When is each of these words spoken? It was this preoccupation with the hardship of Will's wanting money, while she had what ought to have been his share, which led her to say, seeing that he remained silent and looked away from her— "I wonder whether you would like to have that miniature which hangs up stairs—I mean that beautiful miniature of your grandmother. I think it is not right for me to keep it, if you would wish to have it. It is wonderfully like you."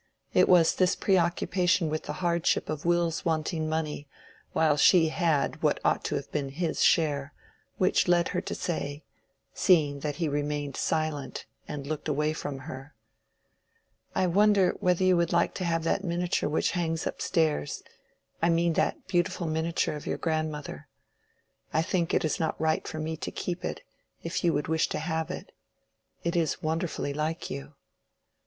It 0.33 0.49
was 0.49 0.73
this 0.73 0.95
preoccupation 0.95 1.87
with 1.87 2.05
the 2.05 2.13
hardship 2.25 2.69
of 2.69 2.85
Will's 2.85 3.23
wanting 3.23 3.69
money, 3.69 4.07
while 4.51 4.75
she 4.75 5.09
had 5.09 5.61
what 5.61 5.79
ought 5.85 6.03
to 6.05 6.15
have 6.15 6.31
been 6.31 6.49
his 6.49 6.81
share, 6.83 7.33
which 7.77 8.07
led 8.07 8.29
her 8.29 8.41
to 8.41 8.55
say, 8.55 9.03
seeing 9.53 9.99
that 9.99 10.15
he 10.15 10.27
remained 10.27 10.75
silent 10.75 11.45
and 11.67 11.85
looked 11.85 12.07
away 12.07 12.33
from 12.33 12.57
her— 12.65 12.95
"I 14.15 14.25
wonder 14.25 14.71
whether 14.79 15.03
you 15.03 15.15
would 15.17 15.31
like 15.31 15.53
to 15.53 15.65
have 15.65 15.83
that 15.83 16.03
miniature 16.03 16.49
which 16.49 16.71
hangs 16.71 17.05
up 17.05 17.21
stairs—I 17.21 18.49
mean 18.49 18.73
that 18.73 19.05
beautiful 19.07 19.45
miniature 19.45 19.95
of 19.95 20.07
your 20.07 20.17
grandmother. 20.17 20.87
I 21.73 21.83
think 21.83 22.11
it 22.15 22.25
is 22.25 22.39
not 22.39 22.59
right 22.59 22.87
for 22.87 22.97
me 22.99 23.17
to 23.17 23.29
keep 23.29 23.63
it, 23.63 23.83
if 24.23 24.43
you 24.43 24.51
would 24.51 24.67
wish 24.67 24.89
to 24.89 24.97
have 24.97 25.29
it. 25.29 25.51
It 26.23 26.35
is 26.35 26.59
wonderfully 26.63 27.13
like 27.13 27.51
you." 27.51 27.75